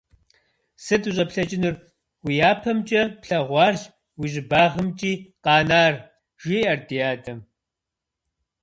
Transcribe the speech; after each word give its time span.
–Сыт 0.85 1.03
ущӀеплъэкӀынур? 1.09 1.75
Уи 2.25 2.33
япэмкӀэ 2.49 3.01
плъэгъуарщ 3.21 3.81
уи 4.19 4.27
щӀыбагъымкӀи 4.33 5.11
къэнар,- 5.43 5.93
жиӏэрт 6.41 6.83
ди 6.89 6.97
адэм. 7.11 7.39